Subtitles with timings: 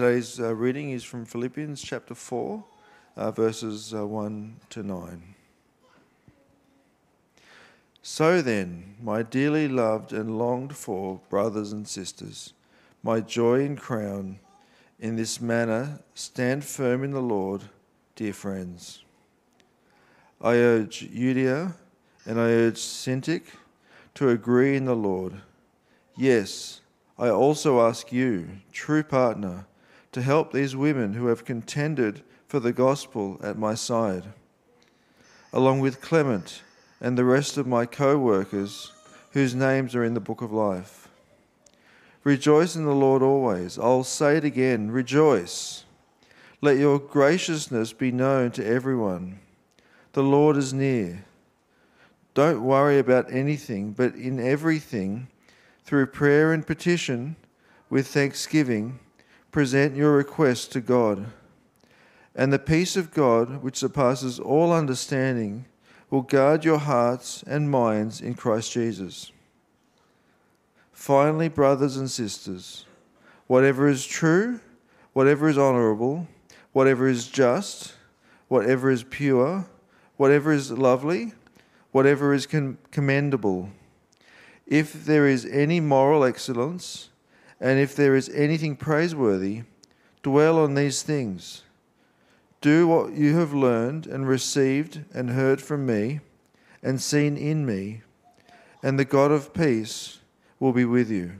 [0.00, 2.62] today's uh, reading is from Philippians chapter 4,
[3.16, 5.34] uh, verses uh, 1 to 9.
[8.00, 12.52] So then, my dearly loved and longed for brothers and sisters,
[13.02, 14.38] my joy and crown,
[15.00, 17.62] in this manner stand firm in the Lord,
[18.14, 19.02] dear friends.
[20.40, 21.74] I urge Euodia
[22.24, 23.50] and I urge Syntyche
[24.14, 25.32] to agree in the Lord.
[26.16, 26.82] Yes,
[27.18, 29.66] I also ask you, true partner,
[30.12, 34.24] to help these women who have contended for the gospel at my side,
[35.52, 36.62] along with Clement
[37.00, 38.92] and the rest of my co workers
[39.32, 41.08] whose names are in the book of life.
[42.24, 43.78] Rejoice in the Lord always.
[43.78, 45.84] I'll say it again rejoice.
[46.60, 49.38] Let your graciousness be known to everyone.
[50.12, 51.24] The Lord is near.
[52.34, 55.28] Don't worry about anything, but in everything,
[55.84, 57.36] through prayer and petition,
[57.90, 58.98] with thanksgiving,
[59.50, 61.26] present your request to God.
[62.34, 65.64] And the peace of God, which surpasses all understanding,
[66.10, 69.32] will guard your hearts and minds in Christ Jesus.
[70.92, 72.84] Finally, brothers and sisters,
[73.46, 74.60] whatever is true,
[75.12, 76.26] whatever is honorable,
[76.72, 77.94] whatever is just,
[78.48, 79.68] whatever is pure,
[80.16, 81.32] whatever is lovely,
[81.92, 82.46] whatever is
[82.90, 83.70] commendable,
[84.66, 87.08] if there is any moral excellence,
[87.60, 89.62] and if there is anything praiseworthy,
[90.22, 91.62] dwell on these things.
[92.60, 96.20] Do what you have learned and received and heard from me
[96.82, 98.02] and seen in me,
[98.82, 100.18] and the God of peace
[100.60, 101.32] will be with you.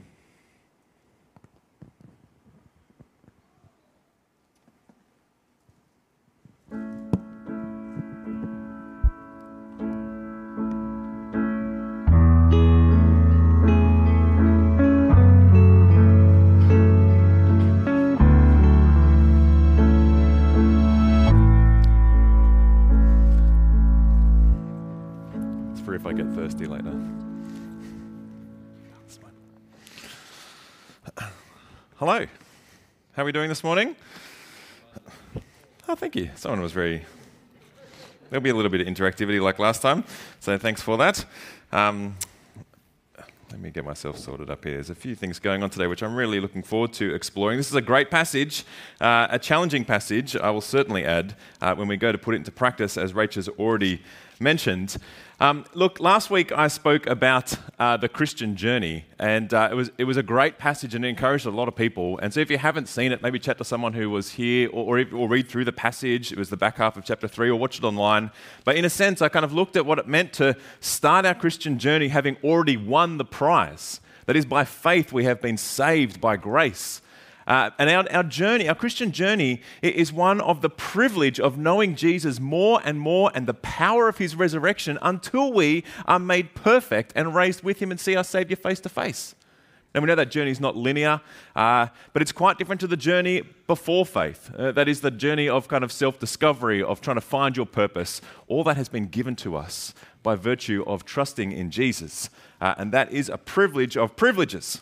[31.99, 32.25] Hello.
[33.11, 33.93] How are we doing this morning?
[35.85, 36.29] Oh, thank you.
[36.35, 37.05] Someone was very.
[38.29, 40.05] There'll be a little bit of interactivity like last time,
[40.39, 41.25] so thanks for that.
[41.73, 42.15] Um,
[43.51, 44.75] let me get myself sorted up here.
[44.75, 47.57] There's a few things going on today which I'm really looking forward to exploring.
[47.57, 48.63] This is a great passage,
[49.01, 52.37] uh, a challenging passage, I will certainly add, uh, when we go to put it
[52.37, 54.01] into practice, as Rachel's already
[54.39, 54.95] mentioned.
[55.41, 59.89] Um, look, last week I spoke about uh, the Christian journey, and uh, it, was,
[59.97, 62.17] it was a great passage and it encouraged a lot of people.
[62.17, 64.99] And so, if you haven't seen it, maybe chat to someone who was here or,
[64.99, 66.33] or, or, read through the passage.
[66.33, 68.31] It was the back half of chapter 3, or watch it online.
[68.65, 71.35] But in a sense, I kind of looked at what it meant to start our
[71.35, 74.01] Christian journey having already won the prize.
[74.25, 77.01] That is, by faith, we have been saved by grace.
[77.49, 81.95] Uh, and our, our journey, our Christian journey, is one of the privilege of knowing
[81.95, 87.11] Jesus more and more and the power of his resurrection until we are made perfect
[87.15, 89.33] and raised with him and see our Savior face to face.
[89.95, 91.19] And we know that journey is not linear,
[91.55, 94.53] uh, but it's quite different to the journey before faith.
[94.55, 97.65] Uh, that is the journey of kind of self discovery, of trying to find your
[97.65, 98.21] purpose.
[98.47, 102.29] All that has been given to us by virtue of trusting in Jesus.
[102.61, 104.81] Uh, and that is a privilege of privileges.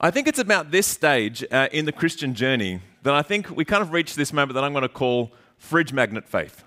[0.00, 3.64] I think it's about this stage uh, in the Christian journey that I think we
[3.64, 6.62] kind of reach this moment that I'm going to call fridge magnet faith.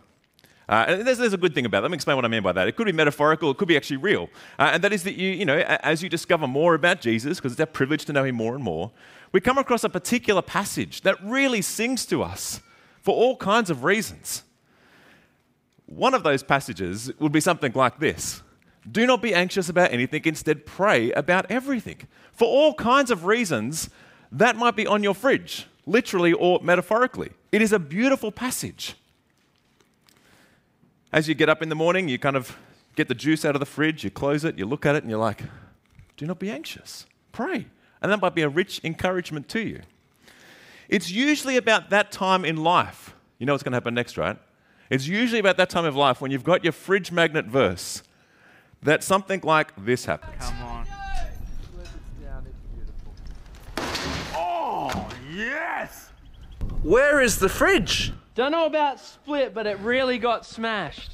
[0.68, 1.82] Uh, and there's, there's, a good thing about it.
[1.84, 2.68] Let me explain what I mean by that.
[2.68, 4.30] It could be metaphorical, it could be actually real.
[4.60, 7.54] Uh, and that is that you, you know, as you discover more about Jesus, because
[7.54, 8.92] it's our privilege to know him more and more,
[9.32, 12.60] we come across a particular passage that really sings to us
[13.02, 14.44] for all kinds of reasons.
[15.86, 18.42] One of those passages would be something like this
[18.90, 22.08] Do not be anxious about anything, instead, pray about everything
[22.42, 23.92] for all kinds of reasons,
[24.32, 27.30] that might be on your fridge, literally or metaphorically.
[27.52, 28.96] It is a beautiful passage.
[31.14, 32.58] As you get up in the morning, you kind of
[32.96, 35.12] get the juice out of the fridge, you close it, you look at it, and
[35.12, 35.44] you're like,
[36.18, 37.06] do not be anxious.
[37.32, 37.68] Pray.
[38.02, 39.82] And that might be a rich encouragement to you.
[40.90, 43.14] It's usually about that time in life.
[43.38, 44.40] You know what's going to happen next, right?
[44.90, 48.02] It's usually about that time of life when you've got your fridge magnet verse
[48.84, 50.44] that something like this happens.
[50.44, 50.88] Come on.
[54.34, 56.10] Oh, yes!
[56.84, 58.14] Where is the fridge?
[58.34, 61.12] Don't know about split, but it really got smashed.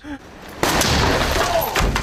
[0.59, 1.96] Oh,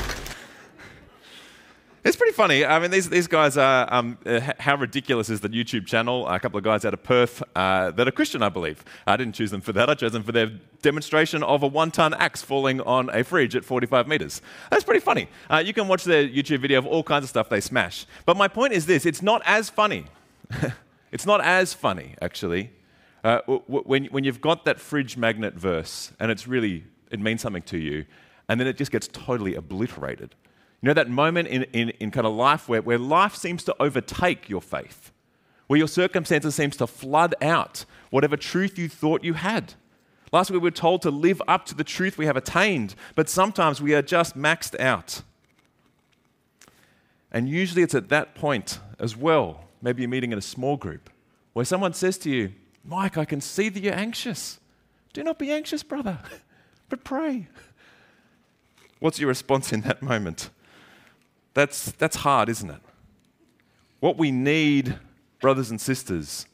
[2.05, 2.67] It's pretty funny.
[2.67, 6.29] I mean, these, these guys are, um, uh, how ridiculous is the YouTube channel?
[6.29, 8.85] A couple of guys out of Perth uh, that are Christian, I believe.
[9.07, 9.89] I didn't choose them for that.
[9.89, 10.53] I chose them for their
[10.83, 14.43] demonstration of a one ton axe falling on a fridge at 45 meters.
[14.71, 15.29] That's pretty funny.
[15.49, 18.05] Uh, you can watch their YouTube video of all kinds of stuff they smash.
[18.27, 20.05] But my point is this it's not as funny.
[21.15, 22.73] It's not as funny, actually,
[23.23, 27.21] uh, w- w- when, when you've got that fridge magnet verse and it's really, it
[27.21, 28.05] means something to you,
[28.49, 30.35] and then it just gets totally obliterated.
[30.85, 33.75] You know that moment in, in, in kind of life where, where life seems to
[33.81, 35.13] overtake your faith,
[35.67, 39.73] where your circumstances seems to flood out whatever truth you thought you had.
[40.31, 43.31] Last week we were told to live up to the truth we have attained, but
[43.31, 45.23] sometimes we are just maxed out.
[47.33, 51.09] And usually it's at that point as well, maybe you're meeting in a small group,
[51.55, 52.53] where someone says to you,
[52.85, 54.61] Mike, I can see that you're anxious.
[55.15, 56.19] Do not be anxious, brother,
[56.91, 57.49] but pray.
[58.99, 60.51] What's your response in that moment?
[61.55, 62.81] That's, that's hard, isn't it?
[64.01, 64.99] What we need,
[65.41, 66.47] brothers and sisters,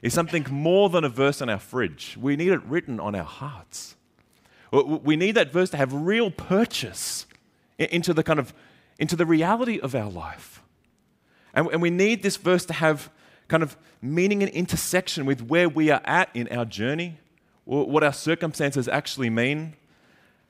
[0.00, 2.16] is something more than a verse on our fridge.
[2.20, 3.96] We need it written on our hearts.
[4.70, 7.26] We need that verse to have real purchase
[7.78, 8.54] into the kind of
[8.98, 10.62] into the reality of our life.
[11.52, 13.10] And, we need this verse to have
[13.48, 17.18] kind of meaning and intersection with where we are at in our journey,
[17.64, 19.74] what our circumstances actually mean.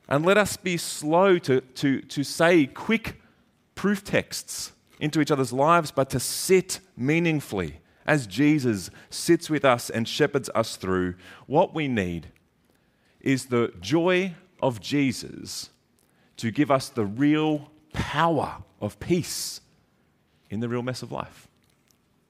[0.09, 3.21] And let us be slow to, to, to say quick
[3.75, 9.89] proof texts into each other's lives, but to sit meaningfully as Jesus sits with us
[9.89, 11.15] and shepherds us through.
[11.47, 12.27] What we need
[13.19, 15.69] is the joy of Jesus
[16.37, 19.61] to give us the real power of peace
[20.49, 21.47] in the real mess of life.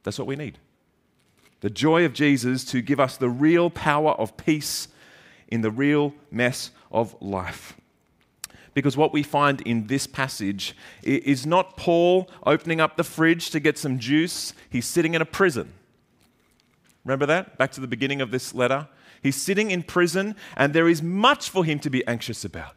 [0.04, 0.58] That's what we need.
[1.62, 4.88] The joy of Jesus to give us the real power of peace
[5.48, 7.76] in the real mess of life.
[8.76, 13.60] Because what we find in this passage is not Paul opening up the fridge to
[13.60, 15.74] get some juice, he's sitting in a prison.
[17.06, 17.58] Remember that?
[17.58, 18.90] Back to the beginning of this letter.
[19.24, 22.76] He's sitting in prison, and there is much for him to be anxious about.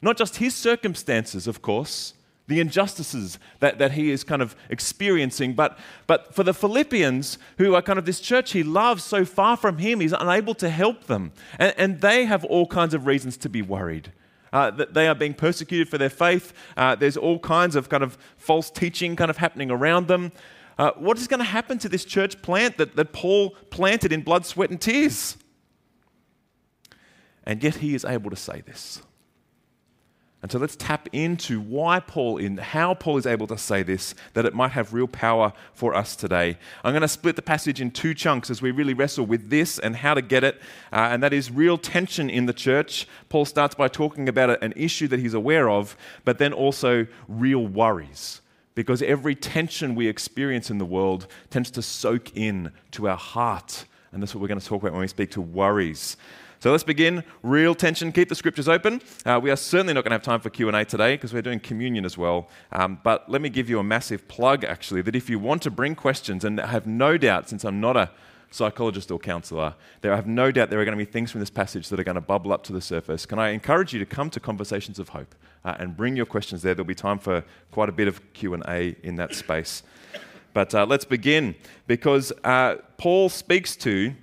[0.00, 2.14] Not just his circumstances, of course,
[2.46, 7.74] the injustices that, that he is kind of experiencing, but, but for the Philippians, who
[7.74, 11.04] are kind of this church he loves so far from him, he's unable to help
[11.04, 11.32] them.
[11.58, 14.10] And, and they have all kinds of reasons to be worried.
[14.54, 16.52] Uh, that they are being persecuted for their faith.
[16.76, 20.30] Uh, there's all kinds of kind of false teaching kind of happening around them.
[20.78, 24.22] Uh, what is going to happen to this church plant that, that Paul planted in
[24.22, 25.36] blood, sweat, and tears?
[27.42, 29.02] And yet he is able to say this.
[30.44, 34.14] And so let's tap into why Paul, in how Paul is able to say this,
[34.34, 36.58] that it might have real power for us today.
[36.84, 39.78] I'm going to split the passage in two chunks as we really wrestle with this
[39.78, 40.60] and how to get it,
[40.92, 43.08] uh, and that is real tension in the church.
[43.30, 45.96] Paul starts by talking about an issue that he's aware of,
[46.26, 48.42] but then also real worries.
[48.74, 53.86] Because every tension we experience in the world tends to soak in to our heart.
[54.12, 56.18] And that's what we're going to talk about when we speak to worries.
[56.64, 57.24] So let's begin.
[57.42, 58.10] Real tension.
[58.10, 59.02] Keep the scriptures open.
[59.26, 61.34] Uh, we are certainly not going to have time for Q and A today because
[61.34, 62.48] we're doing communion as well.
[62.72, 65.70] Um, but let me give you a massive plug, actually, that if you want to
[65.70, 68.10] bring questions, and I have no doubt, since I'm not a
[68.50, 71.40] psychologist or counselor, there I have no doubt there are going to be things from
[71.40, 73.26] this passage that are going to bubble up to the surface.
[73.26, 75.34] Can I encourage you to come to Conversations of Hope
[75.66, 76.74] uh, and bring your questions there?
[76.74, 79.82] There'll be time for quite a bit of Q and A in that space.
[80.54, 81.56] But uh, let's begin
[81.86, 84.14] because uh, Paul speaks to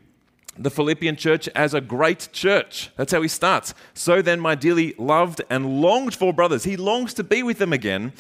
[0.57, 2.91] the Philippian church as a great church.
[2.95, 3.73] That's how he starts.
[3.93, 7.73] So then, my dearly loved and longed for brothers, he longs to be with them
[7.73, 8.13] again,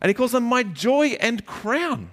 [0.00, 2.10] and he calls them my joy and crown.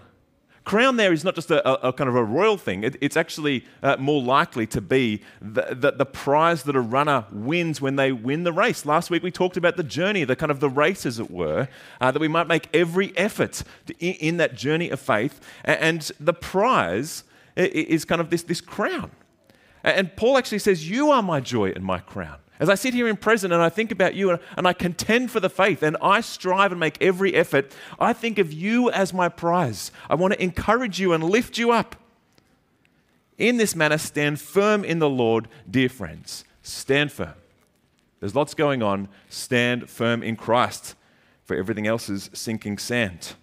[0.63, 3.18] Crown there is not just a, a, a kind of a royal thing, it, it's
[3.18, 7.96] actually uh, more likely to be the, the, the, prize that a runner wins when
[7.96, 8.86] they win the race.
[8.86, 11.67] Last week we talked about the journey, the kind of the race, as it were,
[12.00, 15.41] uh, that we might make every effort to, in, in, that journey of faith.
[15.65, 17.24] And the prize
[17.55, 19.10] is kind of this, this crown.
[19.84, 22.38] And Paul actually says, You are my joy and my crown.
[22.60, 25.40] As I sit here in prison and I think about you and I contend for
[25.40, 29.30] the faith and I strive and make every effort, I think of you as my
[29.30, 29.92] prize.
[30.08, 31.96] I want to encourage you and lift you up.
[33.40, 36.46] In this manner, stand firm in the Lord, dear friends.
[36.62, 37.34] Stand firm.
[38.20, 39.08] There's lots going on.
[39.30, 40.94] Stand firm in Christ,
[41.44, 43.34] for everything else is sinking sand.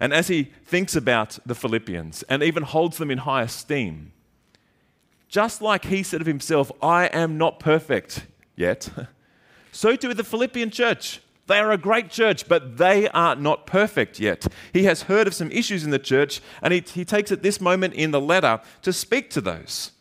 [0.00, 4.12] And as he thinks about the Philippians and even holds them in high esteem,
[5.28, 8.88] just like he said of himself, I am not perfect yet,
[9.72, 11.20] so too with the Philippian church.
[11.46, 14.46] They are a great church, but they are not perfect yet.
[14.72, 17.58] He has heard of some issues in the church, and he, he takes at this
[17.58, 19.92] moment in the letter to speak to those.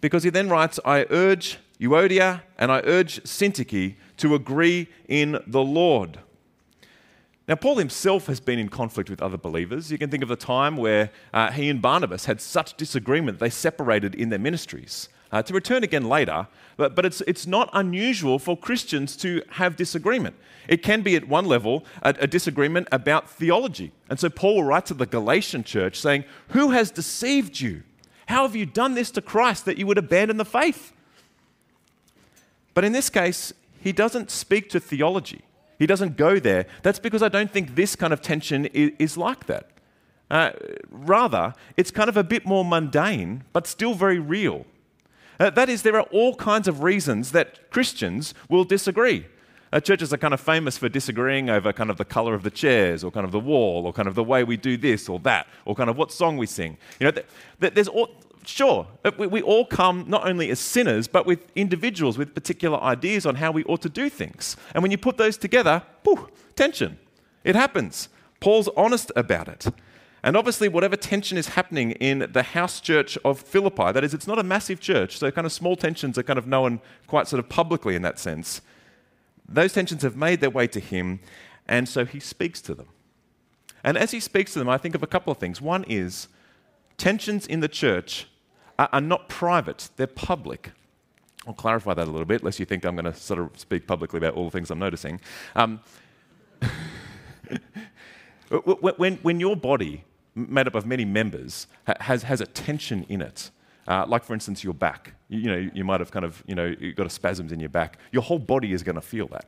[0.00, 5.62] Because he then writes, I urge Euodia and I urge Syntyche to agree in the
[5.62, 6.20] Lord.
[7.48, 9.90] Now, Paul himself has been in conflict with other believers.
[9.90, 13.50] You can think of the time where uh, he and Barnabas had such disagreement they
[13.50, 15.08] separated in their ministries.
[15.32, 16.46] uh, to return again later,
[16.76, 20.36] but, but it's, it's not unusual for Christians to have disagreement.
[20.68, 23.92] It can be at one level a, a disagreement about theology.
[24.10, 27.82] And so Paul will write to the Galatian church saying, Who has deceived you?
[28.26, 30.92] How have you done this to Christ that you would abandon the faith?
[32.74, 35.42] But in this case, he doesn't speak to theology.
[35.82, 36.66] He doesn't go there.
[36.84, 39.68] That's because I don't think this kind of tension is, is like that.
[40.30, 40.52] Uh,
[40.88, 44.64] rather, it's kind of a bit more mundane, but still very real.
[45.40, 49.26] Uh, that is, there are all kinds of reasons that Christians will disagree.
[49.72, 52.50] Uh, churches are kind of famous for disagreeing over kind of the color of the
[52.50, 55.18] chairs or kind of the wall or kind of the way we do this or
[55.18, 56.78] that or kind of what song we sing.
[57.00, 57.26] You know, th-
[57.60, 58.08] th- there's all,
[58.44, 58.86] sure,
[59.18, 63.36] we, we all come not only as sinners, but with individuals with particular ideas on
[63.36, 64.56] how we ought to do things.
[64.74, 66.98] And when you put those together, poof, tension.
[67.44, 68.08] It happens.
[68.40, 69.66] Paul's honest about it.
[70.22, 74.28] And obviously, whatever tension is happening in the house church of Philippi, that is, it's
[74.28, 77.40] not a massive church, so kind of small tensions are kind of known quite sort
[77.40, 78.60] of publicly in that sense.
[79.48, 81.18] Those tensions have made their way to him,
[81.66, 82.86] and so he speaks to them.
[83.82, 85.60] And as he speaks to them, I think of a couple of things.
[85.60, 86.28] One is
[86.96, 88.28] tensions in the church
[88.78, 90.72] are, not private, they're public.
[91.46, 93.86] I'll clarify that a little bit, lest you think I'm going to sort of speak
[93.86, 95.20] publicly about all the things I'm noticing.
[95.56, 95.80] Um,
[98.48, 101.66] when, when your body made up of many members,
[102.00, 103.50] has, has a tension in it.
[103.86, 105.14] Uh, like, for instance, your back.
[105.28, 107.60] You, you, know, you might have kind of, you know, you've got a spasms in
[107.60, 107.98] your back.
[108.12, 109.46] Your whole body is going to feel that.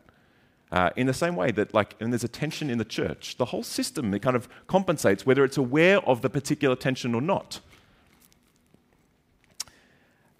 [0.72, 3.44] Uh, in the same way that, like, when there's a tension in the church, the
[3.44, 7.60] whole system it kind of compensates whether it's aware of the particular tension or not.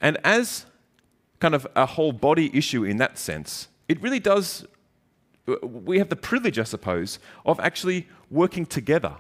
[0.05, 0.67] And as
[1.41, 4.67] kind of a whole body issue in that sense, it really does.
[5.63, 9.15] We have the privilege, I suppose, of actually working together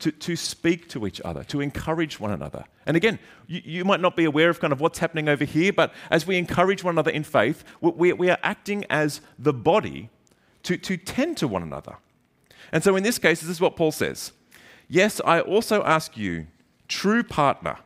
[0.00, 2.64] to, to speak to each other, to encourage one another.
[2.84, 5.72] And again, you, you, might not be aware of kind of what's happening over here,
[5.72, 10.10] but as we encourage one another in faith, we, we are acting as the body
[10.64, 11.96] to, to tend to one another.
[12.72, 14.32] And so in this case, this is what Paul says
[14.88, 16.48] Yes, I also ask you,
[16.88, 17.78] true partner,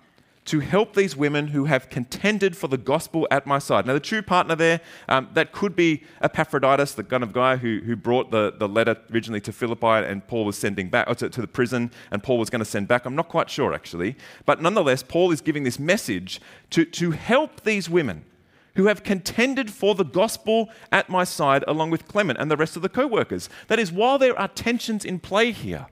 [0.48, 3.86] to help these women who have contended for the gospel at my side.
[3.86, 7.80] Now, the true partner there, um, that could be Epaphroditus, the kind of guy who,
[7.84, 11.40] who brought the, the letter originally to Philippi and Paul was sending back, to, to
[11.42, 13.04] the prison, and Paul was going to send back.
[13.04, 14.16] I'm not quite sure, actually.
[14.46, 16.40] But nonetheless, Paul is giving this message
[16.70, 18.24] to, to help these women
[18.76, 22.74] who have contended for the gospel at my side, along with Clement and the rest
[22.74, 23.50] of the co workers.
[23.66, 25.88] That is, while there are tensions in play here,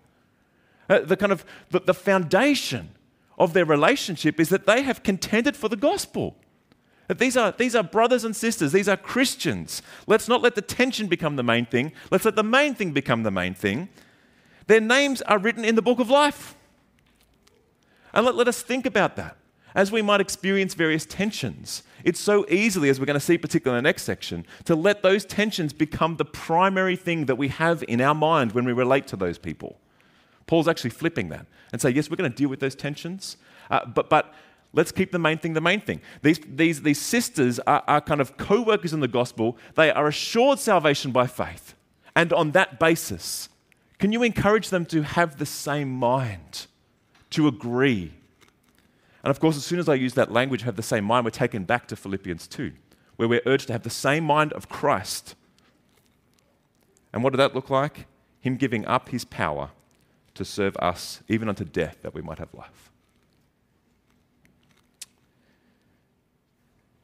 [0.88, 2.95] uh, the kind of the, the foundation
[3.38, 6.36] of their relationship is that they have contended for the gospel.
[7.08, 9.82] That these are, these are brothers and sisters, these are Christians.
[10.06, 13.22] Let's not let the tension become the main thing, let's let the main thing become
[13.22, 13.88] the main thing.
[14.66, 16.56] Their names are written in the book of life.
[18.12, 19.36] And let, let us think about that.
[19.76, 23.78] As we might experience various tensions, it's so easily, as we're going to see particularly
[23.78, 27.84] in the next section, to let those tensions become the primary thing that we have
[27.86, 29.78] in our mind when we relate to those people.
[30.46, 33.36] Paul's actually flipping that and say, yes, we're going to deal with those tensions,
[33.70, 34.32] uh, but, but
[34.72, 36.00] let's keep the main thing the main thing.
[36.22, 39.56] These, these, these sisters are, are kind of co workers in the gospel.
[39.74, 41.74] They are assured salvation by faith.
[42.14, 43.48] And on that basis,
[43.98, 46.66] can you encourage them to have the same mind,
[47.30, 48.12] to agree?
[49.22, 51.30] And of course, as soon as I use that language, have the same mind, we're
[51.30, 52.72] taken back to Philippians 2,
[53.16, 55.34] where we're urged to have the same mind of Christ.
[57.12, 58.06] And what did that look like?
[58.40, 59.70] Him giving up his power
[60.36, 62.90] to serve us, even unto death, that we might have life.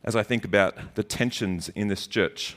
[0.05, 2.57] As I think about the tensions in this church,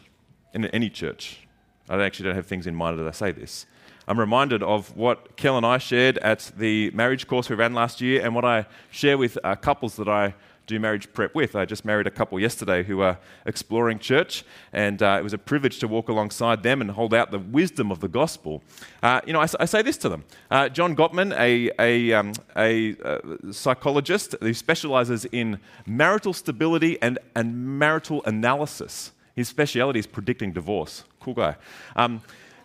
[0.54, 1.46] in any church,
[1.90, 3.66] I actually don't have things in mind as I say this.
[4.08, 8.02] I'm reminded of what Kel and I shared at the marriage course we ran last
[8.02, 10.36] year and what I share with uh, couples that I
[10.66, 11.56] do marriage prep with.
[11.56, 14.44] I just married a couple yesterday who are exploring church,
[14.74, 17.92] and uh, it was a privilege to walk alongside them and hold out the wisdom
[17.92, 18.64] of the gospel.
[19.04, 20.24] Uh, you know, I, I, say this to them.
[20.50, 27.20] Uh, John Gottman, a, a, um, a uh, psychologist who specializes in marital stability and,
[27.36, 31.04] and marital analysis, his speciality is predicting divorce.
[31.20, 31.56] Cool guy.
[31.96, 32.22] Um,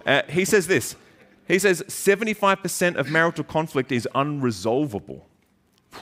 [0.07, 0.97] uh, he says this.
[1.47, 5.23] He says 75% of marital conflict is unresolvable.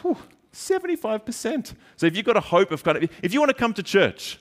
[0.02, 0.18] Whew.
[0.58, 1.74] 75%.
[1.96, 3.82] So if you've got a hope of kind of, if you want to come to
[3.82, 4.38] church,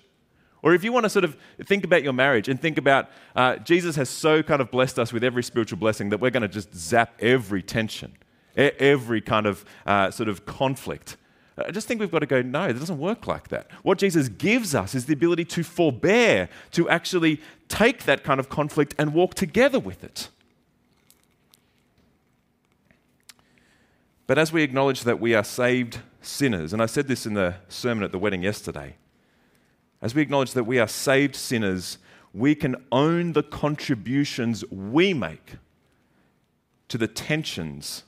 [0.63, 3.57] or if you want to sort of think about your marriage and think about uh,
[3.57, 6.47] Jesus has so kind of blessed us with every spiritual blessing that we're going to
[6.47, 8.17] just zap every tension,
[8.55, 11.17] every kind of uh, sort of conflict.
[11.57, 13.69] I just think we've got to go, no, it doesn't work like that.
[13.81, 18.49] What Jesus gives us is the ability to forbear, to actually take that kind of
[18.49, 20.29] conflict and walk together with it.
[24.27, 27.55] But as we acknowledge that we are saved sinners, and I said this in the
[27.69, 28.97] sermon at the wedding yesterday,
[30.01, 31.97] as we acknowledge that we are saved sinners,
[32.33, 35.55] we can own the contributions we make
[36.89, 38.03] to the tensions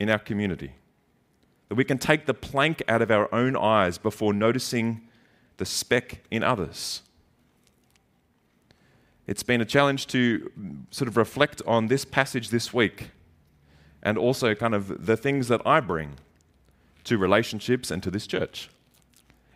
[0.00, 0.72] in our community.
[1.68, 5.02] That we can take the plank out of our own eyes before noticing
[5.58, 7.02] the speck in others.
[9.26, 10.50] It's been a challenge to
[10.90, 13.10] sort of reflect on this passage this week
[14.02, 16.16] and also kind of the things that I bring
[17.04, 18.70] to relationships and to this church.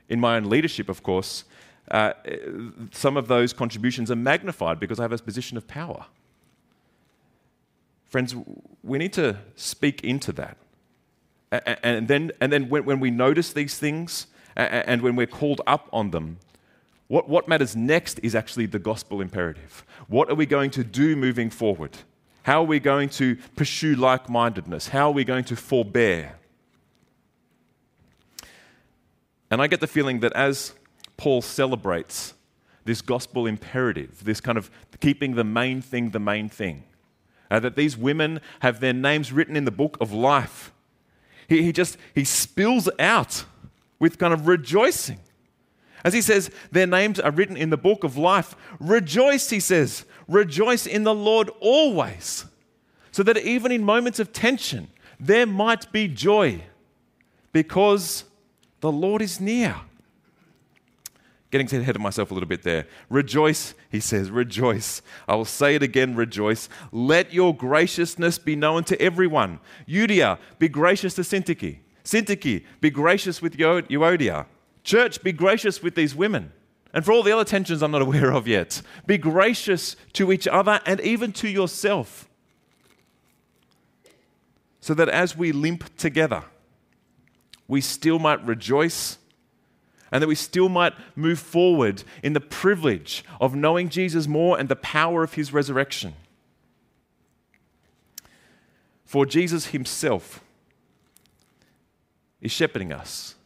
[0.09, 1.45] In my own leadership, of course,
[1.91, 2.13] uh,
[2.91, 6.07] some of those contributions are magnified because I have a position of power.
[8.07, 8.35] Friends,
[8.83, 10.57] we need to speak into that.
[11.83, 16.11] And then, and then when, we notice these things and when we're called up on
[16.11, 16.39] them,
[17.09, 19.85] what, what matters next is actually the gospel imperative.
[20.09, 21.99] What are we going to do moving forward?
[22.43, 24.89] How are we going to pursue like mindedness?
[24.89, 26.39] How are we going to forbear?
[29.51, 30.73] And I get the feeling that as
[31.17, 32.35] Paul celebrates
[32.85, 34.71] this gospel imperative, this kind of
[35.01, 36.85] keeping the main thing the main thing,
[37.51, 40.73] uh, that these women have their names written in the book of life.
[41.49, 43.45] He, he just he spills out
[43.99, 45.21] with kind of rejoicing.
[46.05, 48.57] As he says, their names are written in the book of life.
[48.81, 52.45] Rejoice, he says, rejoice in the Lord always.
[53.11, 54.89] So that even in moments of tension,
[55.21, 56.63] there might be joy
[57.53, 58.25] because
[58.81, 59.77] the Lord is near
[61.53, 62.87] getting ahead of myself a little bit there.
[63.11, 65.03] Rejoice, he says, rejoice.
[65.29, 66.69] I will say it again, rejoice.
[66.91, 69.61] Let your graciousness be known to everyone.
[69.87, 71.81] Euodia, be gracious to Syntyche.
[72.05, 74.47] Syntyche, be gracious with Euodia.
[74.83, 76.53] Church, be gracious with these women.
[76.93, 80.47] And for all the other tensions I'm not aware of yet, be gracious to each
[80.47, 82.29] other and even to yourself.
[84.81, 86.45] So that as we limp together,
[87.69, 89.19] we still might rejoice
[90.13, 94.69] and that we still might move forward in the privilege of knowing Jesus more and
[94.69, 96.13] the power of his resurrection.
[99.07, 100.45] For Jesus himself
[102.43, 103.37] is shepherding us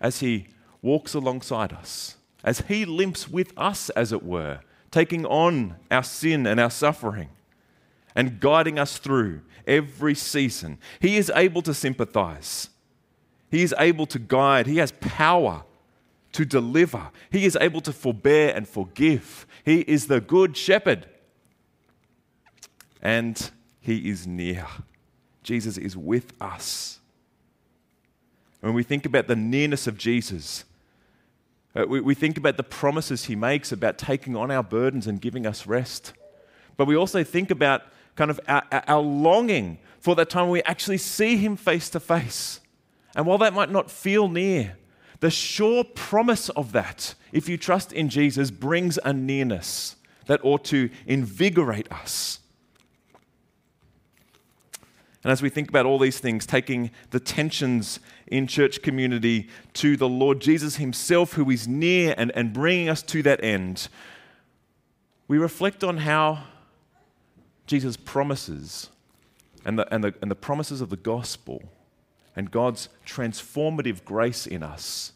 [0.00, 0.48] as he
[0.82, 6.46] walks alongside us, as he limps with us, as it were, taking on our sin
[6.46, 7.28] and our suffering
[8.14, 10.78] and guiding us through every season.
[11.00, 12.70] He is able to sympathize.
[13.50, 14.66] He is able to guide.
[14.66, 15.64] He has power
[16.32, 17.10] to deliver.
[17.30, 19.46] He is able to forbear and forgive.
[19.64, 21.06] He is the good shepherd.
[23.02, 23.50] And
[23.80, 24.66] he is near.
[25.42, 27.00] Jesus is with us.
[28.60, 30.64] When we think about the nearness of Jesus,
[31.74, 35.20] uh, we, we think about the promises he makes about taking on our burdens and
[35.20, 36.12] giving us rest.
[36.76, 37.82] But we also think about
[38.16, 42.00] kind of our, our longing for that time when we actually see him face to
[42.00, 42.60] face.
[43.14, 44.76] And while that might not feel near,
[45.20, 50.64] the sure promise of that, if you trust in Jesus, brings a nearness that ought
[50.66, 52.40] to invigorate us.
[55.22, 58.00] And as we think about all these things, taking the tensions
[58.30, 63.02] in church community to the Lord Jesus Himself, who is near and, and bringing us
[63.02, 63.88] to that end,
[65.28, 66.44] we reflect on how
[67.66, 68.88] Jesus' promises
[69.64, 71.62] and the, and the, and the promises of the gospel
[72.34, 75.12] and God's transformative grace in us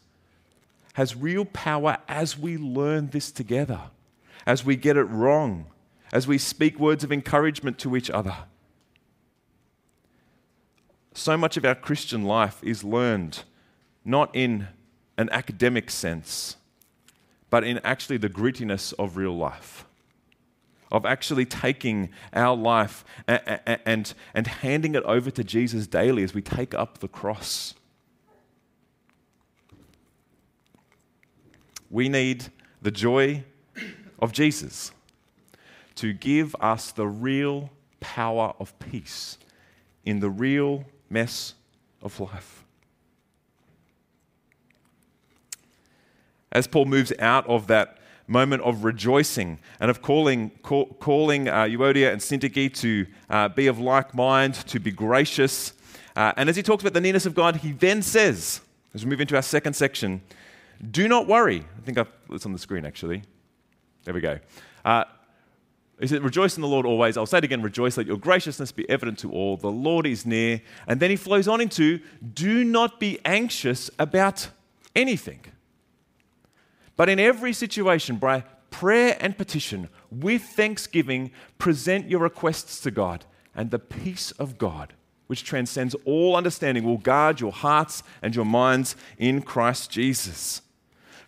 [0.94, 3.81] has real power as we learn this together,
[4.46, 5.66] as we get it wrong,
[6.12, 8.37] as we speak words of encouragement to each other.
[11.14, 13.44] So much of our Christian life is learned
[14.05, 14.68] not in
[15.16, 16.57] an academic sense,
[17.50, 19.87] but in actually the grittiness of real life
[20.94, 26.35] of actually taking our life and, and, and handing it over to Jesus daily as
[26.35, 27.74] we take up the cross.
[31.90, 32.46] We need
[32.81, 33.42] the joy
[34.20, 34.92] of Jesus
[35.96, 39.37] to give us the real power of peace
[40.05, 41.54] in the real mess
[42.02, 42.64] of life.
[46.52, 51.64] As Paul moves out of that moment of rejoicing and of calling, call, calling uh,
[51.64, 55.72] Euodia and Syntyche to uh, be of like mind, to be gracious.
[56.16, 58.60] Uh, and as he talks about the nearness of God, he then says,
[58.94, 60.22] as we move into our second section,
[60.90, 61.64] do not worry.
[61.76, 63.22] I think I've, it's on the screen actually.
[64.04, 64.38] There we go.
[64.84, 65.04] Uh,
[66.00, 67.16] he said, Rejoice in the Lord always.
[67.16, 69.57] I'll say it again, rejoice, let your graciousness be evident to all.
[69.57, 70.61] The Lord is near.
[70.87, 72.00] And then he flows on into,
[72.33, 74.48] Do not be anxious about
[74.96, 75.40] anything.
[76.96, 83.24] But in every situation, by prayer and petition, with thanksgiving, present your requests to God,
[83.54, 84.94] and the peace of God,
[85.28, 90.62] which transcends all understanding, will guard your hearts and your minds in Christ Jesus.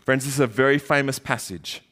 [0.00, 1.82] Friends, this is a very famous passage.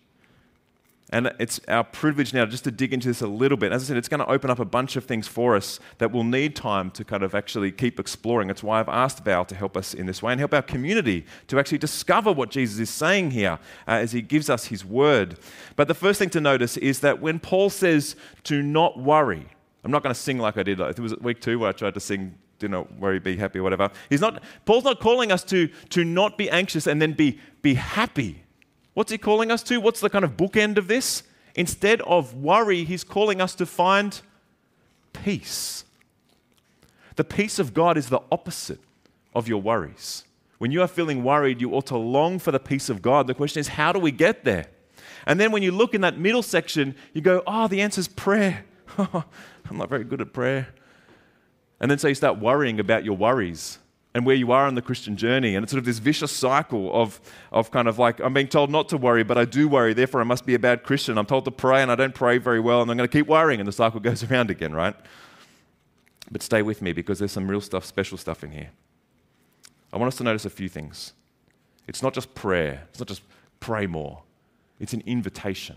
[1.14, 3.70] And it's our privilege now just to dig into this a little bit.
[3.70, 6.10] As I said, it's going to open up a bunch of things for us that
[6.10, 8.48] we'll need time to kind of actually keep exploring.
[8.48, 11.24] That's why I've asked Val to help us in this way and help our community
[11.46, 15.38] to actually discover what Jesus is saying here uh, as he gives us his word.
[15.76, 19.46] But the first thing to notice is that when Paul says to not worry,
[19.84, 20.80] I'm not going to sing like I did.
[20.80, 23.90] It was week two where I tried to sing do not worry, be happy, whatever.
[24.10, 27.74] He's not, Paul's not calling us to, to not be anxious and then be, be
[27.74, 28.43] happy.
[28.94, 29.80] What's he calling us to?
[29.80, 31.24] What's the kind of bookend of this?
[31.54, 34.20] Instead of worry, he's calling us to find
[35.12, 35.84] peace.
[37.16, 38.80] The peace of God is the opposite
[39.34, 40.24] of your worries.
[40.58, 43.26] When you are feeling worried, you ought to long for the peace of God.
[43.26, 44.66] The question is, how do we get there?
[45.26, 48.08] And then when you look in that middle section, you go, oh, the answer is
[48.08, 48.64] prayer.
[48.98, 49.24] I'm
[49.72, 50.68] not very good at prayer.
[51.80, 53.78] And then so you start worrying about your worries
[54.14, 55.56] and where you are on the Christian journey.
[55.56, 58.70] And it's sort of this vicious cycle of, of kind of like, I'm being told
[58.70, 61.18] not to worry, but I do worry, therefore I must be a bad Christian.
[61.18, 63.26] I'm told to pray and I don't pray very well, and I'm going to keep
[63.26, 64.94] worrying, and the cycle goes around again, right?
[66.30, 68.70] But stay with me because there's some real stuff, special stuff in here.
[69.92, 71.12] I want us to notice a few things.
[71.88, 73.22] It's not just prayer, it's not just
[73.58, 74.22] pray more,
[74.78, 75.76] it's an invitation.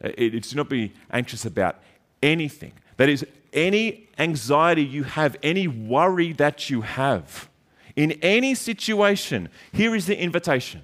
[0.00, 1.78] It's to not be anxious about
[2.22, 2.72] anything.
[2.96, 7.48] That is, any anxiety you have, any worry that you have,
[7.96, 10.82] in any situation, here is the invitation.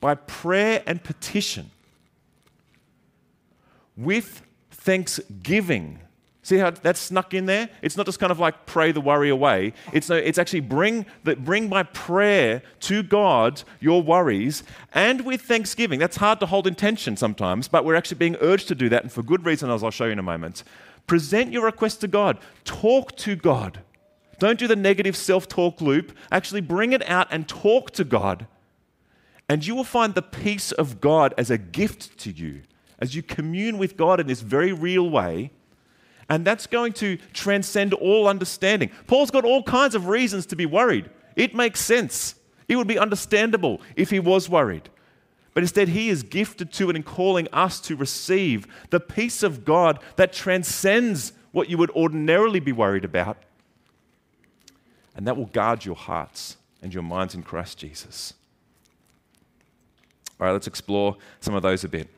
[0.00, 1.70] By prayer and petition,
[3.96, 6.00] with thanksgiving.
[6.46, 7.68] See how that's snuck in there?
[7.82, 9.72] It's not just kind of like pray the worry away.
[9.92, 14.62] It's, it's actually bring, the, bring by prayer to God your worries
[14.94, 15.98] and with thanksgiving.
[15.98, 19.02] That's hard to hold in tension sometimes, but we're actually being urged to do that,
[19.02, 20.62] and for good reason, as I'll show you in a moment.
[21.08, 22.38] Present your request to God.
[22.64, 23.80] Talk to God.
[24.38, 26.12] Don't do the negative self talk loop.
[26.30, 28.46] Actually, bring it out and talk to God.
[29.48, 32.62] And you will find the peace of God as a gift to you
[33.00, 35.50] as you commune with God in this very real way.
[36.28, 38.90] And that's going to transcend all understanding.
[39.06, 41.08] Paul's got all kinds of reasons to be worried.
[41.36, 42.34] It makes sense.
[42.68, 44.88] It would be understandable if he was worried.
[45.56, 49.64] But instead, He is gifted to and in calling us to receive the peace of
[49.64, 53.38] God that transcends what you would ordinarily be worried about.
[55.14, 58.34] And that will guard your hearts and your minds in Christ Jesus.
[60.38, 62.10] All right, let's explore some of those a bit.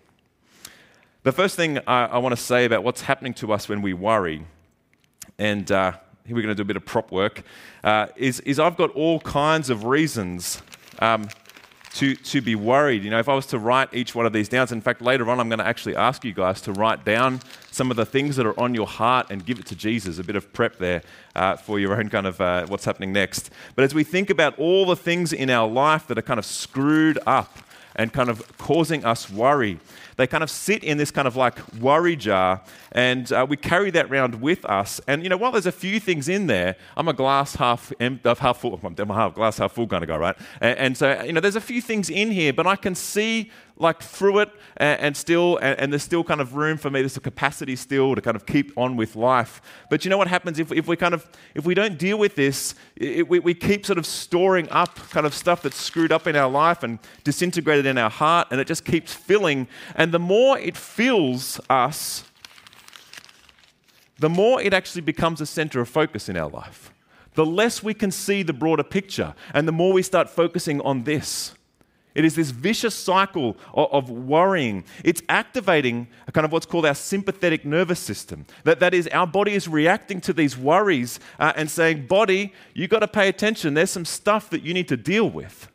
[1.28, 3.92] The first thing I, I want to say about what's happening to us when we
[3.92, 4.46] worry,
[5.38, 5.92] and uh,
[6.24, 7.42] here we're going to do a bit of prop work,
[7.84, 10.62] uh, is, is I've got all kinds of reasons
[11.00, 11.28] um,
[11.96, 13.04] to, to be worried.
[13.04, 15.28] You know, if I was to write each one of these down, in fact, later
[15.28, 18.36] on, I'm going to actually ask you guys to write down some of the things
[18.36, 20.18] that are on your heart and give it to Jesus.
[20.18, 21.02] A bit of prep there
[21.34, 23.50] uh, for your own kind of uh, what's happening next.
[23.76, 26.46] But as we think about all the things in our life that are kind of
[26.46, 27.58] screwed up
[27.96, 29.78] and kind of causing us worry,
[30.18, 32.60] they kind of sit in this kind of like worry jar,
[32.92, 35.00] and uh, we carry that around with us.
[35.06, 38.20] And you know, while there's a few things in there, I'm a glass half em-
[38.24, 40.36] half full, I'm a half glass half full kind of guy, right?
[40.60, 43.50] And, and so you know, there's a few things in here, but I can see
[43.78, 47.00] like through it and, and still, and, and, there's still kind of room for me,
[47.00, 49.62] there's a capacity still to kind of keep on with life.
[49.88, 52.34] But you know what happens if, if we kind of, if we don't deal with
[52.34, 56.26] this, it, we, we keep sort of storing up kind of stuff that's screwed up
[56.26, 59.68] in our life and disintegrated in our heart, and it just keeps filling.
[59.94, 62.24] And the more it fills us,
[64.18, 66.92] the more it actually becomes a center of focus in our life.
[67.34, 71.04] The less we can see the broader picture, and the more we start focusing on
[71.04, 71.54] this.
[72.14, 74.82] It is this vicious cycle of, worrying.
[75.04, 78.44] It's activating a kind of what's called our sympathetic nervous system.
[78.64, 82.90] That, that is, our body is reacting to these worries uh, and saying, Body, you've
[82.90, 83.74] got to pay attention.
[83.74, 85.68] There's some stuff that you need to deal with.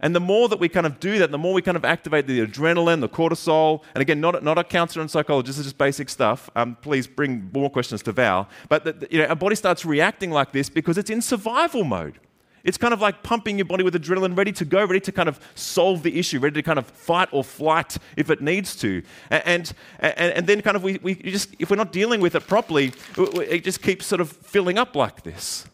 [0.00, 2.26] And the more that we kind of do that, the more we kind of activate
[2.26, 3.82] the adrenaline, the cortisol.
[3.94, 6.48] And again, not, not a counselor and psychologist, is just basic stuff.
[6.56, 8.48] Um, please bring more questions to Val.
[8.68, 12.18] But the, you know, our body starts reacting like this because it's in survival mode.
[12.62, 15.28] It's kind of like pumping your body with adrenaline, ready to go, ready to kind
[15.28, 19.02] of solve the issue, ready to kind of fight or flight if it needs to.
[19.30, 22.46] And, and, and then, kind of, we, we just, if we're not dealing with it
[22.46, 25.66] properly, it just keeps sort of filling up like this.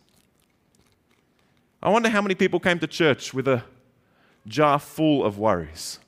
[1.82, 3.64] I wonder how many people came to church with a
[4.46, 5.98] jar full of worries.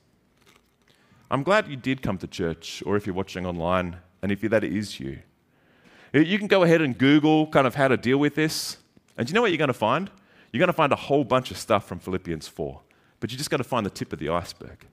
[1.30, 4.64] I'm glad you did come to church, or if you're watching online, and if that
[4.64, 5.18] is you.
[6.12, 8.78] You can go ahead and Google kind of how to deal with this.
[9.16, 10.10] And you know what you're going to find?
[10.52, 12.80] You're going to find a whole bunch of stuff from Philippians 4,
[13.20, 14.86] but you're just going to find the tip of the iceberg.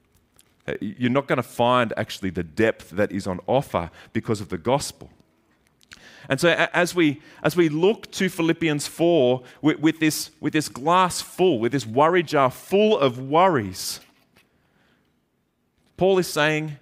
[0.68, 4.50] Uh, you're not going to find actually the depth that is on offer because of
[4.50, 5.10] the gospel.
[6.30, 10.70] And so, as we, as we look to Philippians 4 with, with, this, with this
[10.70, 14.00] glass full, with this worry jar full of worries,
[15.98, 16.78] Paul is saying,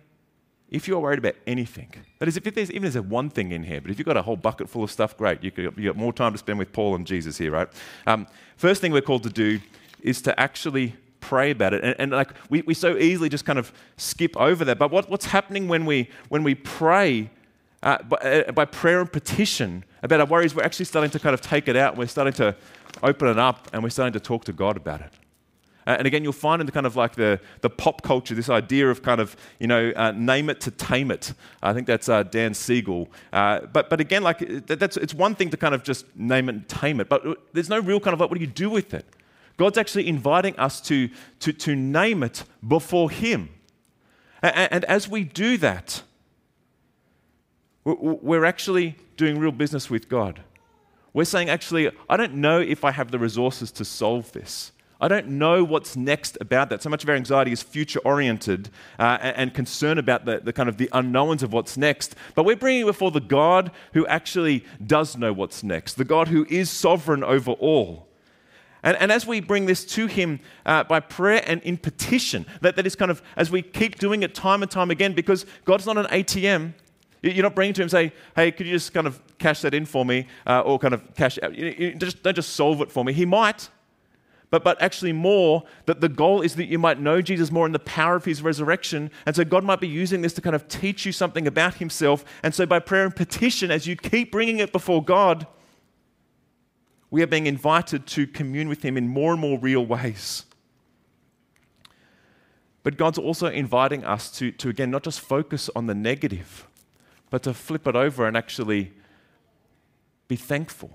[0.69, 3.63] if you're worried about anything, that is, if there's even if there's one thing in
[3.63, 5.43] here, but if you've got a whole bucket full of stuff, great.
[5.43, 7.67] You have got more time to spend with Paul and Jesus here, right?
[8.07, 8.25] Um,
[8.57, 9.59] first thing we're called to do
[10.01, 11.83] is to actually pray about it.
[11.83, 14.79] And, and, like we, we so easily just kind of skip over that.
[14.79, 17.29] But what, what's happening when we when we pray
[17.83, 21.33] uh, by, uh, by prayer and petition about our worries, we're actually starting to kind
[21.33, 21.93] of take it out.
[21.93, 22.55] And we're starting to
[23.03, 25.11] open it up, and we're starting to talk to God about it.
[25.85, 28.49] Uh, and again, you'll find in the kind of like the, the pop culture this
[28.49, 31.33] idea of kind of, you know, uh, name it to tame it.
[31.61, 33.09] I think that's uh, Dan Siegel.
[33.33, 36.47] Uh, but, but again, like that, that's, it's one thing to kind of just name
[36.47, 38.69] it and tame it, but there's no real kind of like, what do you do
[38.69, 39.05] with it?
[39.57, 41.09] God's actually inviting us to,
[41.41, 43.49] to, to name it before Him.
[44.41, 46.03] And, and as we do that,
[47.85, 50.41] we're actually doing real business with God.
[51.13, 54.71] We're saying, actually, I don't know if I have the resources to solve this.
[55.03, 56.81] I don't know what's next about that.
[56.81, 60.69] So much of our anxiety is future oriented uh, and, concern about the, the kind
[60.69, 62.15] of the unknowns of what's next.
[62.35, 66.45] But we're bringing before the God who actually does know what's next, the God who
[66.49, 68.07] is sovereign over all.
[68.81, 72.77] And, and, as we bring this to Him uh, by prayer and in petition, that,
[72.77, 75.85] that is kind of as we keep doing it time and time again, because God's
[75.85, 76.73] not an ATM.
[77.23, 79.85] You're not bringing to Him say, "Hey, could you just kind of cash that in
[79.85, 81.55] for me, uh, or kind of cash out?
[81.55, 83.69] You, you just, don't just solve it for me." He might,
[84.53, 87.71] but, but actually more that the goal is that you might know Jesus more in
[87.71, 89.09] the power of his resurrection.
[89.25, 92.23] And so God might be using this to kind of teach you something about himself.
[92.43, 95.47] And so by prayer and petition, as you keep bringing it before God,
[97.09, 100.45] we are being invited to commune with him in more and more real ways.
[102.83, 106.67] But God's also inviting us to, to again, not just focus on the negative,
[107.33, 108.93] but to flip it over and actually
[110.27, 110.91] be thankful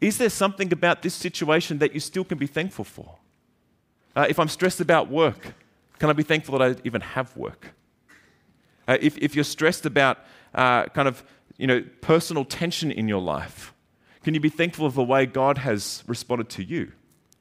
[0.00, 3.18] is there something about this situation that you still can be thankful for?
[4.16, 5.54] Uh, if I'm stressed about work,
[5.98, 7.72] can I be thankful that I even have work?
[8.88, 10.18] Uh, if, if you're stressed about
[10.54, 11.22] uh, kind of
[11.56, 13.72] you know, personal tension in your life,
[14.24, 16.90] can you be thankful of the way God has responded to you?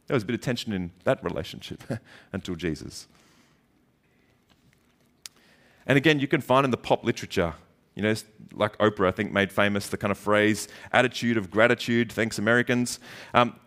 [0.06, 1.82] There was a bit of tension in that relationship
[2.34, 3.08] until Jesus.
[5.86, 7.56] And again, you can find in the pop literature
[7.96, 8.14] you know,
[8.54, 13.00] like Oprah, I think, made famous the kind of phrase attitude of gratitude, thanks, Americans.
[13.34, 13.60] Um,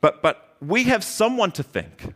[0.00, 2.14] but, but we have someone to thank.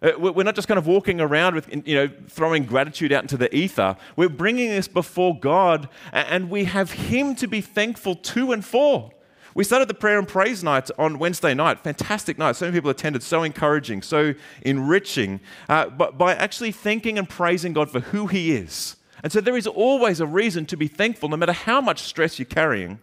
[0.00, 3.36] Uh, we're not just kind of walking around with, you know, throwing gratitude out into
[3.36, 3.96] the ether.
[4.16, 9.12] We're bringing this before God, and we have Him to be thankful to and for.
[9.54, 11.80] We started the prayer and praise night on Wednesday night.
[11.80, 12.56] Fantastic night.
[12.56, 15.40] So many people attended, so encouraging, so enriching.
[15.68, 19.56] Uh, but by actually thanking and praising God for who He is and so there
[19.56, 22.98] is always a reason to be thankful, no matter how much stress you're carrying.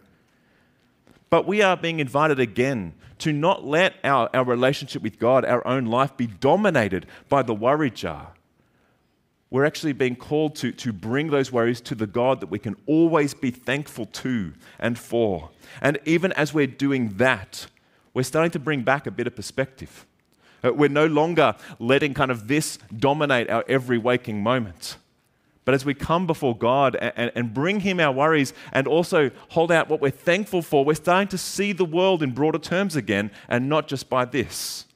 [1.30, 5.66] But we are being invited again to not let our, our relationship with God, our
[5.66, 8.32] own life, be dominated by the worry jar.
[9.50, 12.76] We're actually being called to, to bring those worries to the God that we can
[12.86, 15.50] always be thankful to and for.
[15.80, 17.66] And even as we're doing that,
[18.14, 20.06] we're starting to bring back a bit of perspective.
[20.64, 24.96] Uh, we're no longer letting kind of this dominate our every waking moment.
[25.64, 29.70] But as we come before God and, and, bring Him our worries and also hold
[29.70, 33.30] out what we're thankful for, we're starting to see the world in broader terms again
[33.48, 34.86] and not just by this.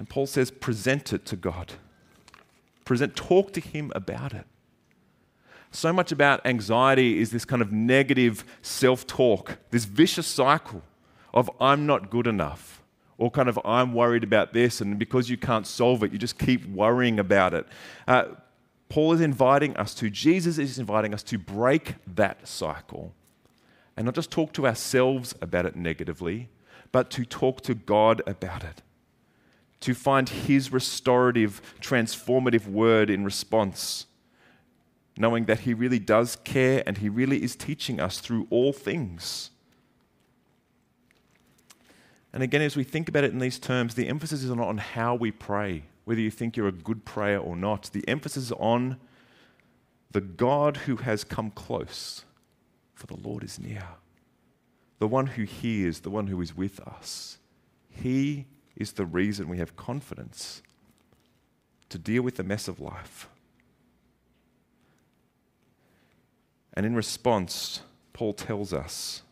[0.00, 1.74] And Paul says, present it to God.
[2.86, 4.46] Present, talk to Him about it.
[5.72, 10.80] So much about anxiety is this kind of negative self talk, this vicious cycle
[11.34, 12.82] of I'm not good enough
[13.18, 16.38] or kind of I'm worried about this, and because you can't solve it, you just
[16.38, 17.66] keep worrying about it.
[18.08, 18.24] Uh,
[18.88, 23.12] Paul is inviting us to, Jesus is inviting us to break that cycle
[23.98, 26.48] and not just talk to ourselves about it negatively,
[26.90, 28.80] but to talk to God about it.
[29.80, 34.06] To find His restorative, transformative word in response,
[35.16, 39.50] knowing that He really does care and He really is teaching us through all things.
[42.32, 44.78] And again, as we think about it in these terms, the emphasis is not on
[44.78, 47.90] how we pray, whether you think you're a good prayer or not.
[47.92, 48.98] The emphasis is on
[50.12, 52.24] the God who has come close,
[52.94, 53.84] for the Lord is near.
[54.98, 57.38] The one who hears, the one who is with us.
[57.88, 58.46] He
[58.80, 60.62] is the reason we have confidence
[61.90, 63.28] to deal with the mess of life.
[66.72, 67.82] And in response,
[68.14, 69.22] Paul tells us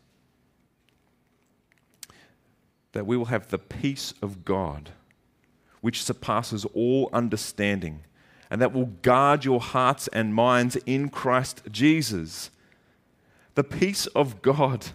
[2.93, 4.91] that we will have the peace of God,
[5.81, 8.01] which surpasses all understanding,
[8.51, 12.51] and that will guard your hearts and minds in Christ Jesus.
[13.55, 14.89] The peace of God.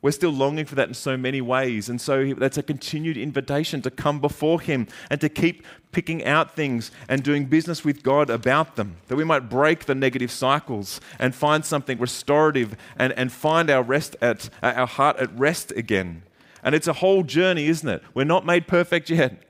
[0.00, 1.88] We're still longing for that in so many ways.
[1.88, 6.54] And so that's a continued invitation to come before Him and to keep picking out
[6.54, 11.00] things and doing business with God about them, that we might break the negative cycles
[11.18, 15.72] and find something restorative and, and find our, rest at, uh, our heart at rest
[15.72, 16.22] again.
[16.62, 18.02] And it's a whole journey, isn't it?
[18.14, 19.42] We're not made perfect yet.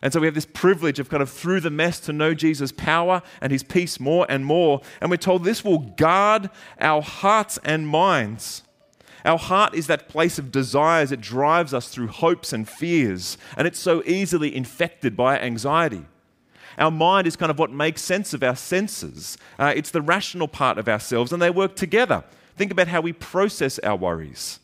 [0.00, 2.70] And so we have this privilege of kind of through the mess to know Jesus'
[2.70, 4.80] power and his peace more and more.
[5.00, 8.62] And we're told this will guard our hearts and minds.
[9.24, 11.12] Our heart is that place of desires.
[11.12, 16.04] It drives us through hopes and fears, and it's so easily infected by anxiety.
[16.78, 19.36] Our mind is kind of what makes sense of our senses.
[19.58, 22.22] Uh, it's the rational part of ourselves, and they work together.
[22.56, 24.60] Think about how we process our worries.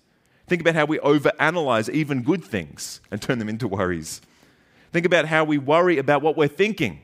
[0.46, 4.20] Think about how we overanalyze even good things and turn them into worries.
[4.92, 7.00] Think about how we worry about what we're thinking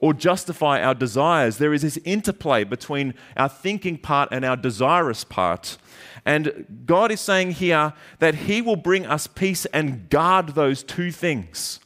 [0.00, 1.58] or justify our desires.
[1.58, 5.76] There is this interplay between our thinking part and our desirous part.
[6.24, 11.12] And God is saying here that He will bring us peace and guard those two
[11.12, 11.80] things.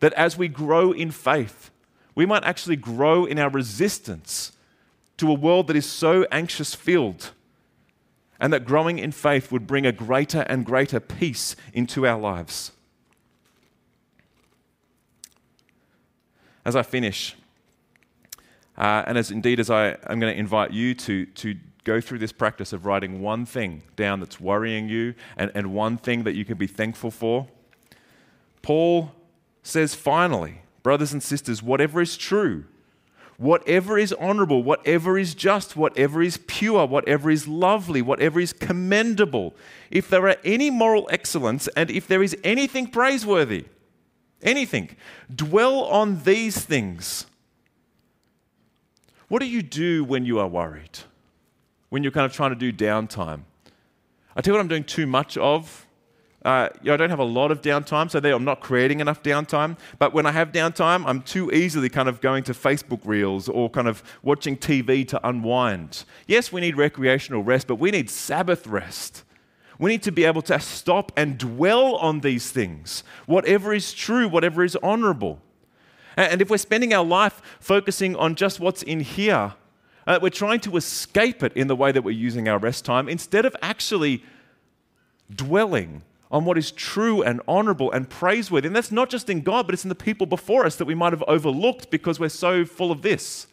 [0.00, 1.70] That as we grow in faith,
[2.14, 4.52] we might actually grow in our resistance
[5.18, 7.32] to a world that is so anxious filled.
[8.38, 12.72] And that growing in faith would bring a greater and greater peace into our lives.
[16.66, 17.36] As I finish,
[18.76, 22.18] uh, and as indeed as I, I'm going to invite you to, to go through
[22.18, 26.34] this practice of writing one thing down that's worrying you and, and one thing that
[26.34, 27.46] you can be thankful for,
[28.62, 29.12] Paul
[29.62, 32.64] says, finally, brothers and sisters, whatever is true,
[33.36, 39.54] whatever is honorable, whatever is just, whatever is pure, whatever is lovely, whatever is commendable,
[39.88, 43.66] if there are any moral excellence and if there is anything praiseworthy,
[44.42, 44.96] anything.
[45.34, 47.26] Dwell on these things.
[49.28, 50.98] What do you do when you are worried?
[51.88, 53.42] When you're kind of trying to do downtime?
[54.36, 55.86] I tell you what I'm doing too much of.
[56.44, 59.20] Uh, you know, I don't have a lot of downtime, so I'm not creating enough
[59.20, 59.76] downtime.
[59.98, 63.68] But when I have downtime, I'm too easily kind of going to Facebook reels or
[63.68, 66.04] kind of watching TV to unwind.
[66.28, 69.24] Yes, we need recreational rest, but we need Sabbath rest.
[69.78, 74.28] We need to be able to stop and dwell on these things, whatever is true,
[74.28, 75.40] whatever is honorable.
[76.16, 79.54] And if we're spending our life focusing on just what's in here,
[80.06, 83.08] uh, we're trying to escape it in the way that we're using our rest time
[83.08, 84.22] instead of actually
[85.34, 88.66] dwelling on what is true and honorable and praiseworthy.
[88.66, 90.94] And that's not just in God, but it's in the people before us that we
[90.94, 93.46] might have overlooked because we're so full of this.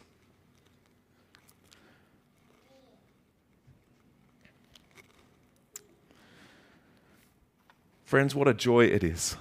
[8.04, 9.36] Friends, what a joy it is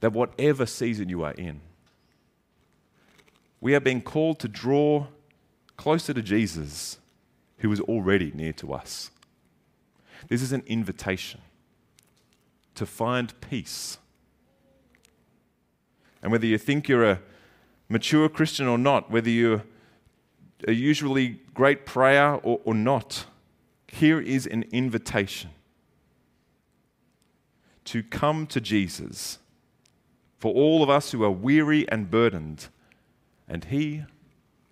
[0.00, 1.60] that whatever season you are in,
[3.60, 5.06] we are being called to draw
[5.76, 6.98] closer to Jesus,
[7.58, 9.10] who is already near to us.
[10.28, 11.40] This is an invitation
[12.74, 13.96] to find peace.
[16.22, 17.20] And whether you think you're a
[17.88, 19.62] mature Christian or not, whether you're
[20.66, 23.26] a usually great prayer or, or not,
[23.86, 25.50] here is an invitation
[27.84, 29.38] to come to Jesus
[30.38, 32.68] for all of us who are weary and burdened,
[33.48, 34.04] and He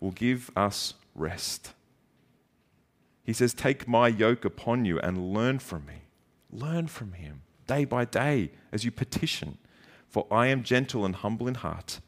[0.00, 1.72] will give us rest.
[3.24, 6.02] He says, Take my yoke upon you and learn from me.
[6.50, 9.56] Learn from Him day by day as you petition.
[10.08, 12.00] For I am gentle and humble in heart,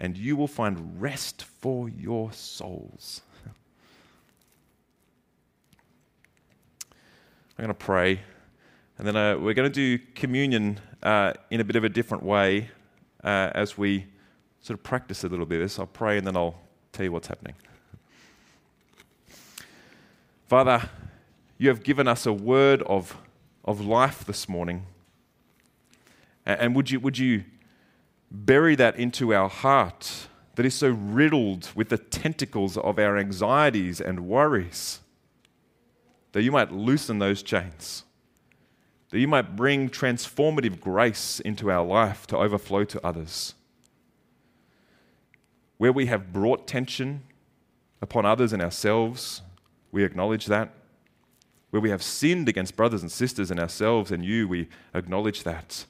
[0.00, 3.20] and you will find rest for your souls.
[7.56, 8.22] I'm going to pray.
[8.98, 12.24] And then uh, we're going to do communion uh, in a bit of a different
[12.24, 12.70] way
[13.22, 14.06] uh, as we
[14.62, 15.58] sort of practice a little bit.
[15.58, 15.78] this.
[15.78, 16.58] I'll pray and then I'll
[16.92, 17.54] tell you what's happening.
[20.46, 20.88] Father,
[21.58, 23.16] you have given us a word of,
[23.64, 24.86] of life this morning.
[26.46, 27.44] And would you, would you
[28.30, 34.00] bury that into our heart that is so riddled with the tentacles of our anxieties
[34.00, 35.00] and worries,
[36.32, 38.04] that you might loosen those chains?
[39.10, 43.54] That you might bring transformative grace into our life to overflow to others.
[45.78, 47.22] Where we have brought tension
[48.02, 49.42] upon others and ourselves,
[49.92, 50.70] we acknowledge that.
[51.70, 55.84] Where we have sinned against brothers and sisters and ourselves and you, we acknowledge that.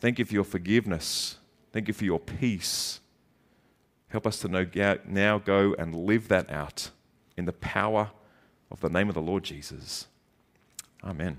[0.00, 1.38] Thank you for your forgiveness.
[1.72, 3.00] Thank you for your peace.
[4.08, 4.66] Help us to know,
[5.06, 6.90] now go and live that out
[7.36, 8.10] in the power
[8.70, 10.06] of the name of the Lord Jesus.
[11.04, 11.38] Amen.